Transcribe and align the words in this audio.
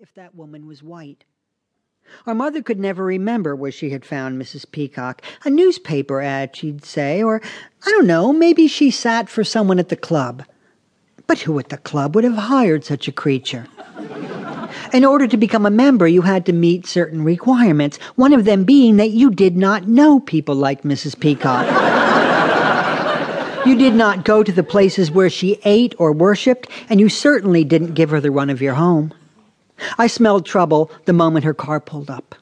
if 0.00 0.12
that 0.14 0.34
woman 0.34 0.66
was 0.66 0.82
white. 0.82 1.24
Our 2.26 2.34
mother 2.34 2.62
could 2.62 2.78
never 2.78 3.04
remember 3.04 3.56
where 3.56 3.72
she 3.72 3.90
had 3.90 4.04
found 4.04 4.40
Mrs. 4.40 4.70
Peacock. 4.70 5.22
A 5.44 5.50
newspaper 5.50 6.20
ad, 6.20 6.54
she'd 6.54 6.84
say, 6.84 7.22
or 7.22 7.40
I 7.86 7.90
don't 7.90 8.06
know, 8.06 8.32
maybe 8.32 8.68
she 8.68 8.90
sat 8.90 9.28
for 9.28 9.44
someone 9.44 9.78
at 9.78 9.88
the 9.88 9.96
club. 9.96 10.44
But 11.26 11.40
who 11.40 11.58
at 11.58 11.70
the 11.70 11.78
club 11.78 12.14
would 12.14 12.24
have 12.24 12.36
hired 12.36 12.84
such 12.84 13.08
a 13.08 13.12
creature? 13.12 13.66
In 14.92 15.04
order 15.04 15.26
to 15.26 15.36
become 15.36 15.64
a 15.64 15.70
member, 15.70 16.06
you 16.06 16.22
had 16.22 16.44
to 16.46 16.52
meet 16.52 16.86
certain 16.86 17.24
requirements, 17.24 17.96
one 18.16 18.32
of 18.32 18.44
them 18.44 18.64
being 18.64 18.96
that 18.98 19.10
you 19.10 19.30
did 19.30 19.56
not 19.56 19.88
know 19.88 20.20
people 20.20 20.54
like 20.54 20.82
Mrs. 20.82 21.18
Peacock. 21.18 21.66
you 23.66 23.76
did 23.76 23.94
not 23.94 24.24
go 24.24 24.42
to 24.42 24.52
the 24.52 24.62
places 24.62 25.10
where 25.10 25.30
she 25.30 25.58
ate 25.64 25.94
or 25.98 26.12
worshipped, 26.12 26.68
and 26.90 27.00
you 27.00 27.08
certainly 27.08 27.64
didn't 27.64 27.94
give 27.94 28.10
her 28.10 28.20
the 28.20 28.30
run 28.30 28.50
of 28.50 28.60
your 28.60 28.74
home. 28.74 29.12
I 29.98 30.06
smelled 30.06 30.46
trouble 30.46 30.90
the 31.04 31.12
moment 31.12 31.44
her 31.44 31.54
car 31.54 31.80
pulled 31.80 32.10
up. 32.10 32.34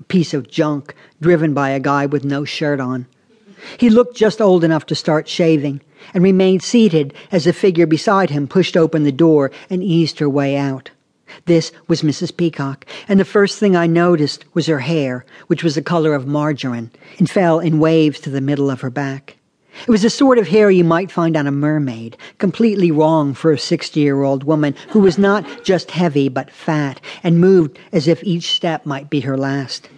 A 0.00 0.04
piece 0.04 0.34
of 0.34 0.48
junk 0.48 0.94
driven 1.20 1.54
by 1.54 1.70
a 1.70 1.80
guy 1.80 2.06
with 2.06 2.24
no 2.24 2.44
shirt 2.44 2.80
on. 2.80 3.06
He 3.78 3.90
looked 3.90 4.16
just 4.16 4.40
old 4.40 4.64
enough 4.64 4.86
to 4.86 4.94
start 4.94 5.28
shaving 5.28 5.80
and 6.14 6.22
remained 6.22 6.62
seated 6.62 7.14
as 7.32 7.44
the 7.44 7.52
figure 7.52 7.86
beside 7.86 8.30
him 8.30 8.46
pushed 8.46 8.76
open 8.76 9.02
the 9.02 9.12
door 9.12 9.50
and 9.68 9.82
eased 9.82 10.18
her 10.20 10.28
way 10.28 10.56
out. 10.56 10.90
This 11.44 11.72
was 11.88 12.02
Mrs. 12.02 12.36
Peacock, 12.36 12.86
and 13.08 13.18
the 13.20 13.24
first 13.24 13.58
thing 13.58 13.76
I 13.76 13.86
noticed 13.86 14.44
was 14.54 14.66
her 14.66 14.80
hair, 14.80 15.24
which 15.46 15.64
was 15.64 15.74
the 15.74 15.82
color 15.82 16.14
of 16.14 16.26
margarine 16.26 16.90
and 17.18 17.28
fell 17.28 17.60
in 17.60 17.80
waves 17.80 18.20
to 18.20 18.30
the 18.30 18.40
middle 18.40 18.70
of 18.70 18.80
her 18.80 18.90
back. 18.90 19.37
It 19.82 19.88
was 19.88 20.02
the 20.02 20.10
sort 20.10 20.38
of 20.38 20.48
hair 20.48 20.70
you 20.70 20.84
might 20.84 21.10
find 21.10 21.36
on 21.36 21.46
a 21.46 21.52
mermaid, 21.52 22.16
completely 22.38 22.90
wrong 22.90 23.34
for 23.34 23.52
a 23.52 23.58
60 23.58 24.00
year 24.00 24.22
old 24.22 24.44
woman 24.44 24.74
who 24.90 25.00
was 25.00 25.18
not 25.18 25.64
just 25.64 25.90
heavy 25.90 26.28
but 26.28 26.50
fat 26.50 27.00
and 27.22 27.40
moved 27.40 27.78
as 27.92 28.08
if 28.08 28.22
each 28.24 28.54
step 28.54 28.84
might 28.86 29.08
be 29.10 29.20
her 29.20 29.36
last. 29.36 29.88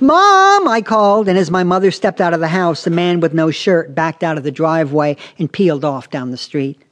Mom, 0.00 0.68
I 0.68 0.82
called, 0.84 1.28
and 1.28 1.38
as 1.38 1.50
my 1.50 1.64
mother 1.64 1.90
stepped 1.90 2.20
out 2.20 2.34
of 2.34 2.40
the 2.40 2.48
house, 2.48 2.84
the 2.84 2.90
man 2.90 3.20
with 3.20 3.32
no 3.32 3.50
shirt 3.50 3.94
backed 3.94 4.22
out 4.22 4.36
of 4.36 4.44
the 4.44 4.50
driveway 4.50 5.16
and 5.38 5.50
peeled 5.50 5.84
off 5.84 6.10
down 6.10 6.30
the 6.30 6.36
street. 6.36 6.82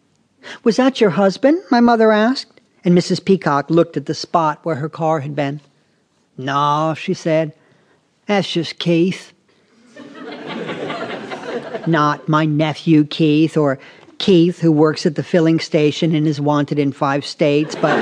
Was 0.65 0.77
that 0.77 1.01
your 1.01 1.11
husband? 1.11 1.63
my 1.71 1.81
mother 1.81 2.13
asked, 2.13 2.61
and 2.85 2.97
Mrs. 2.97 3.25
Peacock 3.25 3.69
looked 3.71 3.97
at 3.97 4.07
the 4.07 4.15
spot 4.15 4.61
where 4.65 4.77
her 4.77 4.89
car 4.89 5.21
had 5.21 5.35
been. 5.35 5.61
No, 6.39 6.95
she 6.97 7.15
said. 7.15 7.53
That's 8.27 8.51
just 8.51 8.79
Keith. 8.79 9.33
Not 11.87 12.29
my 12.29 12.45
nephew 12.45 13.05
Keith 13.05 13.57
or 13.57 13.79
Keith 14.19 14.61
who 14.61 14.73
works 14.73 15.07
at 15.07 15.15
the 15.15 15.23
filling 15.23 15.61
station 15.61 16.15
and 16.15 16.27
is 16.27 16.41
wanted 16.41 16.79
in 16.79 16.93
five 16.93 17.25
states, 17.25 17.75
but 17.75 17.97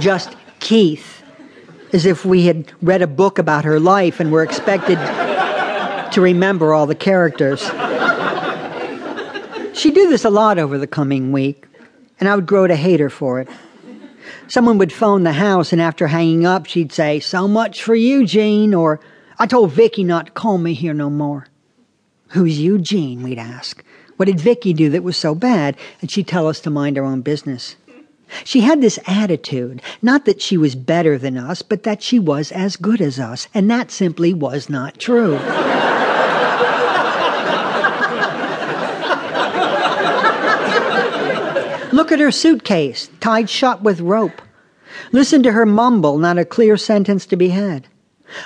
just 0.00 0.36
Keith 0.60 1.22
as 1.92 2.06
if 2.06 2.24
we 2.24 2.46
had 2.46 2.72
read 2.82 3.02
a 3.02 3.06
book 3.06 3.38
about 3.38 3.64
her 3.64 3.78
life 3.78 4.18
and 4.18 4.32
were 4.32 4.42
expected 4.42 4.98
to 6.12 6.20
remember 6.20 6.74
all 6.74 6.86
the 6.86 6.94
characters. 6.94 7.60
She'd 9.76 9.94
do 9.94 10.08
this 10.08 10.24
a 10.24 10.30
lot 10.30 10.58
over 10.58 10.78
the 10.78 10.86
coming 10.86 11.30
week, 11.30 11.66
and 12.18 12.28
I 12.28 12.34
would 12.34 12.46
grow 12.46 12.66
to 12.66 12.76
hate 12.76 13.00
her 13.00 13.10
for 13.10 13.40
it. 13.40 13.48
Someone 14.48 14.78
would 14.78 14.92
phone 14.92 15.22
the 15.22 15.32
house, 15.32 15.72
and 15.72 15.80
after 15.80 16.06
hanging 16.06 16.44
up, 16.46 16.66
she'd 16.66 16.92
say, 16.92 17.20
So 17.20 17.46
much 17.46 17.82
for 17.82 17.94
Eugene, 17.94 18.74
or 18.74 19.00
I 19.38 19.46
told 19.46 19.72
Vicky 19.72 20.04
not 20.04 20.26
to 20.26 20.32
call 20.32 20.58
me 20.58 20.74
here 20.74 20.94
no 20.94 21.10
more. 21.10 21.46
Who's 22.34 22.58
Eugene? 22.58 23.22
We'd 23.22 23.38
ask. 23.38 23.84
What 24.16 24.26
did 24.26 24.40
Vicky 24.40 24.72
do 24.72 24.90
that 24.90 25.04
was 25.04 25.16
so 25.16 25.36
bad? 25.36 25.76
And 26.00 26.10
she'd 26.10 26.26
tell 26.26 26.48
us 26.48 26.58
to 26.60 26.70
mind 26.70 26.98
our 26.98 27.04
own 27.04 27.20
business. 27.20 27.76
She 28.42 28.62
had 28.62 28.80
this 28.80 28.98
attitude, 29.06 29.80
not 30.02 30.24
that 30.24 30.42
she 30.42 30.56
was 30.56 30.74
better 30.74 31.16
than 31.16 31.38
us, 31.38 31.62
but 31.62 31.84
that 31.84 32.02
she 32.02 32.18
was 32.18 32.50
as 32.50 32.74
good 32.74 33.00
as 33.00 33.20
us, 33.20 33.46
and 33.54 33.70
that 33.70 33.92
simply 33.92 34.34
was 34.34 34.68
not 34.68 34.98
true. 34.98 35.34
Look 41.92 42.10
at 42.10 42.18
her 42.18 42.32
suitcase, 42.32 43.10
tied 43.20 43.48
shut 43.48 43.82
with 43.82 44.00
rope. 44.00 44.42
Listen 45.12 45.44
to 45.44 45.52
her 45.52 45.64
mumble, 45.64 46.18
not 46.18 46.38
a 46.38 46.44
clear 46.44 46.76
sentence 46.76 47.26
to 47.26 47.36
be 47.36 47.50
had. 47.50 47.86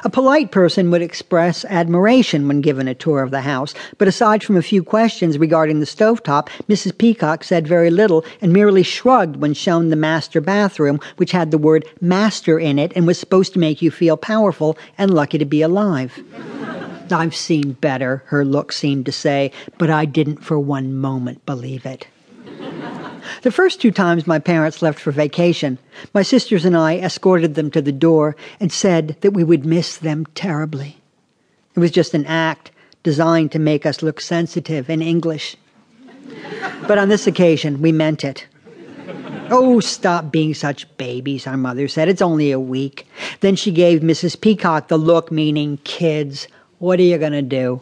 A 0.04 0.10
polite 0.10 0.50
person 0.50 0.90
would 0.90 1.02
express 1.02 1.64
admiration 1.64 2.48
when 2.48 2.60
given 2.60 2.88
a 2.88 2.94
tour 2.94 3.22
of 3.22 3.30
the 3.30 3.42
house, 3.42 3.74
but 3.96 4.08
aside 4.08 4.42
from 4.42 4.56
a 4.56 4.62
few 4.62 4.82
questions 4.82 5.38
regarding 5.38 5.80
the 5.80 5.86
stovetop, 5.86 6.48
Mrs. 6.68 6.98
Peacock 6.98 7.44
said 7.44 7.66
very 7.66 7.90
little 7.90 8.24
and 8.40 8.52
merely 8.52 8.82
shrugged 8.82 9.36
when 9.36 9.54
shown 9.54 9.88
the 9.88 9.96
master 9.96 10.40
bathroom, 10.40 11.00
which 11.16 11.32
had 11.32 11.50
the 11.50 11.58
word 11.58 11.84
master 12.00 12.58
in 12.58 12.78
it 12.78 12.92
and 12.96 13.06
was 13.06 13.18
supposed 13.18 13.52
to 13.52 13.58
make 13.58 13.80
you 13.80 13.90
feel 13.90 14.16
powerful 14.16 14.76
and 14.98 15.14
lucky 15.14 15.38
to 15.38 15.44
be 15.44 15.62
alive. 15.62 16.18
I've 17.12 17.36
seen 17.36 17.72
better, 17.72 18.22
her 18.26 18.44
look 18.44 18.72
seemed 18.72 19.06
to 19.06 19.12
say, 19.12 19.52
but 19.78 19.90
I 19.90 20.04
didn't 20.04 20.44
for 20.44 20.58
one 20.58 20.94
moment 20.94 21.46
believe 21.46 21.86
it. 21.86 22.06
The 23.42 23.52
first 23.52 23.80
two 23.80 23.90
times 23.90 24.26
my 24.26 24.38
parents 24.38 24.82
left 24.82 24.98
for 24.98 25.12
vacation, 25.12 25.78
my 26.12 26.22
sisters 26.22 26.64
and 26.64 26.76
I 26.76 26.98
escorted 26.98 27.54
them 27.54 27.70
to 27.70 27.82
the 27.82 27.92
door 27.92 28.36
and 28.58 28.72
said 28.72 29.16
that 29.20 29.32
we 29.32 29.44
would 29.44 29.64
miss 29.64 29.96
them 29.96 30.26
terribly. 30.34 30.98
It 31.76 31.80
was 31.80 31.90
just 31.90 32.14
an 32.14 32.26
act 32.26 32.72
designed 33.02 33.52
to 33.52 33.58
make 33.58 33.86
us 33.86 34.02
look 34.02 34.20
sensitive 34.20 34.90
and 34.90 35.02
English. 35.02 35.56
But 36.86 36.98
on 36.98 37.08
this 37.08 37.26
occasion, 37.26 37.80
we 37.80 37.92
meant 37.92 38.24
it. 38.24 38.46
Oh, 39.50 39.80
stop 39.80 40.30
being 40.30 40.52
such 40.52 40.94
babies, 40.98 41.46
our 41.46 41.56
mother 41.56 41.88
said. 41.88 42.08
It's 42.08 42.20
only 42.20 42.50
a 42.50 42.60
week. 42.60 43.06
Then 43.40 43.56
she 43.56 43.70
gave 43.70 44.00
Mrs. 44.00 44.38
Peacock 44.38 44.88
the 44.88 44.98
look 44.98 45.30
meaning, 45.30 45.78
kids, 45.84 46.48
what 46.78 46.98
are 46.98 47.04
you 47.04 47.16
going 47.16 47.32
to 47.32 47.42
do? 47.42 47.80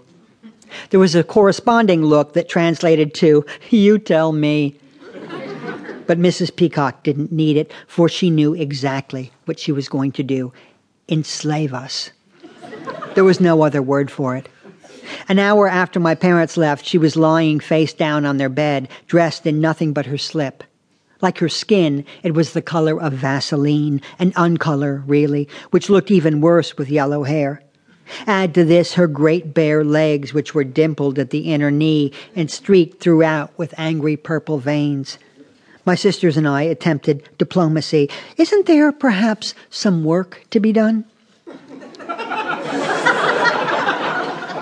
There 0.90 1.00
was 1.00 1.14
a 1.14 1.24
corresponding 1.24 2.04
look 2.04 2.34
that 2.34 2.48
translated 2.48 3.14
to, 3.14 3.44
you 3.70 3.98
tell 3.98 4.32
me. 4.32 4.78
But 6.06 6.18
Mrs. 6.18 6.54
Peacock 6.54 7.02
didn't 7.02 7.32
need 7.32 7.56
it, 7.56 7.72
for 7.86 8.08
she 8.08 8.30
knew 8.30 8.54
exactly 8.54 9.32
what 9.44 9.58
she 9.58 9.72
was 9.72 9.88
going 9.88 10.12
to 10.12 10.22
do 10.22 10.52
enslave 11.08 11.72
us. 11.72 12.10
There 13.14 13.24
was 13.24 13.40
no 13.40 13.62
other 13.62 13.80
word 13.80 14.10
for 14.10 14.36
it. 14.36 14.48
An 15.28 15.38
hour 15.38 15.68
after 15.68 16.00
my 16.00 16.14
parents 16.14 16.56
left, 16.56 16.84
she 16.84 16.98
was 16.98 17.16
lying 17.16 17.60
face 17.60 17.92
down 17.92 18.24
on 18.24 18.38
their 18.38 18.48
bed, 18.48 18.88
dressed 19.06 19.46
in 19.46 19.60
nothing 19.60 19.92
but 19.92 20.06
her 20.06 20.18
slip. 20.18 20.64
Like 21.22 21.38
her 21.38 21.48
skin, 21.48 22.04
it 22.22 22.34
was 22.34 22.52
the 22.52 22.62
color 22.62 23.00
of 23.00 23.12
Vaseline, 23.14 24.02
an 24.18 24.32
uncolor, 24.32 25.02
really, 25.06 25.48
which 25.70 25.88
looked 25.88 26.10
even 26.10 26.40
worse 26.40 26.76
with 26.76 26.90
yellow 26.90 27.22
hair. 27.22 27.62
Add 28.26 28.54
to 28.54 28.64
this 28.64 28.94
her 28.94 29.06
great 29.06 29.54
bare 29.54 29.82
legs, 29.82 30.34
which 30.34 30.54
were 30.54 30.64
dimpled 30.64 31.18
at 31.18 31.30
the 31.30 31.52
inner 31.52 31.70
knee 31.70 32.12
and 32.34 32.50
streaked 32.50 33.00
throughout 33.00 33.56
with 33.58 33.74
angry 33.78 34.16
purple 34.16 34.58
veins. 34.58 35.18
My 35.86 35.94
sisters 35.94 36.36
and 36.36 36.48
I 36.48 36.62
attempted 36.62 37.28
diplomacy. 37.38 38.10
Isn't 38.36 38.66
there 38.66 38.90
perhaps 38.90 39.54
some 39.70 40.02
work 40.02 40.44
to 40.50 40.58
be 40.58 40.72
done? 40.72 41.04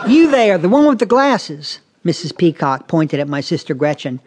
you 0.07 0.31
there, 0.31 0.59
the 0.59 0.69
one 0.69 0.87
with 0.87 0.99
the 0.99 1.07
glasses. 1.07 1.81
Mrs. 2.05 2.37
Peacock 2.37 2.89
pointed 2.89 3.21
at 3.21 3.29
my 3.29 3.41
sister 3.41 3.73
Gretchen. 3.73 4.21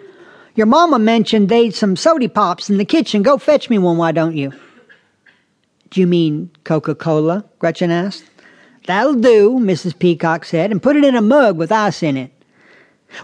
Your 0.56 0.66
mamma 0.66 0.98
mentioned 0.98 1.50
they'd 1.50 1.76
some 1.76 1.96
sody 1.96 2.28
pops 2.28 2.68
in 2.68 2.78
the 2.78 2.86
kitchen. 2.86 3.22
Go 3.22 3.38
fetch 3.38 3.70
me 3.70 3.78
one, 3.78 3.98
why 3.98 4.12
don't 4.12 4.36
you? 4.36 4.52
Do 5.92 6.02
you 6.02 6.08
mean 6.08 6.50
Coca 6.64 6.96
Cola? 6.96 7.46
Gretchen 7.60 7.92
asked. 7.92 8.26
That'll 8.88 9.14
do, 9.14 9.60
Mrs. 9.60 10.00
Peacock 10.00 10.46
said, 10.46 10.72
and 10.72 10.82
put 10.82 10.96
it 10.96 11.04
in 11.04 11.16
a 11.16 11.22
mug 11.22 11.58
with 11.58 11.72
ice 11.72 12.02
in 12.02 12.18
it. 12.18 12.32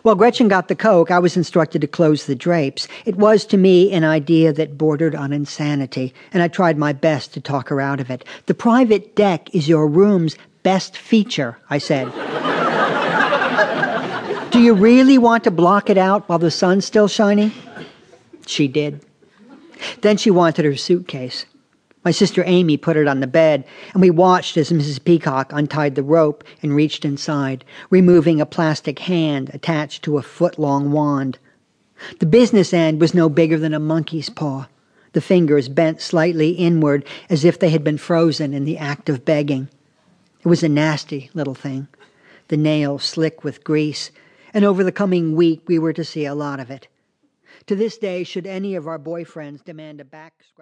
While 0.02 0.16
Gretchen 0.16 0.48
got 0.48 0.70
the 0.70 0.76
Coke, 0.76 1.12
I 1.12 1.20
was 1.20 1.38
instructed 1.38 1.82
to 1.82 1.88
close 1.88 2.26
the 2.26 2.36
drapes. 2.36 2.88
It 3.06 3.16
was 3.16 3.46
to 3.48 3.58
me 3.58 3.92
an 3.92 4.04
idea 4.04 4.54
that 4.54 4.78
bordered 4.78 5.16
on 5.16 5.34
insanity, 5.34 6.14
and 6.32 6.42
I 6.42 6.48
tried 6.48 6.78
my 6.78 6.94
best 6.94 7.34
to 7.34 7.42
talk 7.42 7.70
her 7.70 7.82
out 7.82 8.00
of 8.00 8.10
it. 8.10 8.24
The 8.46 8.54
private 8.54 9.16
deck 9.16 9.54
is 9.54 9.68
your 9.68 9.88
room's 9.88 10.36
best 10.64 10.98
feature, 10.98 11.58
I 11.70 11.78
said. 11.78 12.12
Do 14.52 14.62
you 14.62 14.74
really 14.74 15.18
want 15.18 15.44
to 15.46 15.52
block 15.52 15.90
it 15.90 15.98
out 15.98 16.30
while 16.30 16.40
the 16.40 16.52
sun's 16.52 16.86
still 16.86 17.08
shining? 17.08 17.52
She 18.46 18.68
did. 18.68 19.04
Then 20.02 20.18
she 20.18 20.32
wanted 20.32 20.66
her 20.66 20.76
suitcase. 20.76 21.46
My 22.04 22.12
sister 22.12 22.44
Amy 22.46 22.76
put 22.76 22.98
it 22.98 23.08
on 23.08 23.22
the 23.22 23.28
bed, 23.28 23.64
and 23.94 24.02
we 24.02 24.10
watched 24.10 24.58
as 24.58 24.72
Mrs. 24.72 25.04
Peacock 25.04 25.52
untied 25.54 25.96
the 25.96 26.04
rope 26.04 26.44
and 26.62 26.76
reached 26.76 27.06
inside, 27.06 27.64
removing 27.90 28.42
a 28.42 28.46
plastic 28.46 29.00
hand 29.00 29.50
attached 29.54 30.04
to 30.04 30.18
a 30.18 30.22
foot 30.22 30.60
long 30.60 30.92
wand. 30.92 31.40
The 32.20 32.26
business 32.26 32.74
end 32.74 33.00
was 33.00 33.14
no 33.14 33.30
bigger 33.30 33.58
than 33.58 33.74
a 33.74 33.80
monkey's 33.80 34.30
paw, 34.30 34.68
the 35.14 35.22
fingers 35.22 35.70
bent 35.70 36.02
slightly 36.02 36.52
inward 36.52 37.06
as 37.30 37.46
if 37.46 37.58
they 37.58 37.70
had 37.70 37.84
been 37.84 37.98
frozen 37.98 38.54
in 38.54 38.66
the 38.66 38.78
act 38.78 39.08
of 39.08 39.24
begging. 39.24 39.70
It 40.42 40.48
was 40.48 40.64
a 40.64 40.70
nasty 40.70 41.30
little 41.34 41.56
thing, 41.56 41.88
the 42.50 42.58
nail 42.58 43.00
slick 43.00 43.46
with 43.46 43.64
grease, 43.64 44.12
and 44.54 44.66
over 44.66 44.84
the 44.84 44.92
coming 44.92 45.36
week 45.36 45.62
we 45.68 45.80
were 45.80 45.94
to 45.94 46.04
see 46.04 46.26
a 46.26 46.36
lot 46.36 46.60
of 46.60 46.70
it. 46.70 46.88
To 47.68 47.76
this 47.76 47.98
day, 47.98 48.26
should 48.26 48.46
any 48.46 48.76
of 48.76 48.88
our 48.88 49.00
boyfriends 49.00 49.64
demand 49.64 50.02
a 50.02 50.06
back 50.06 50.34
scratch, 50.46 50.54